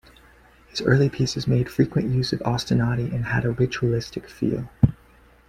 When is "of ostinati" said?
2.33-3.01